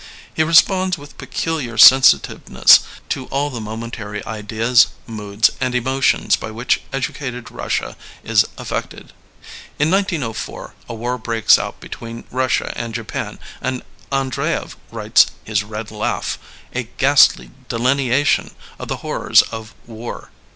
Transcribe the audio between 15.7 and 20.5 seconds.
Laugh, a ghastly delineation of the hor rors of war.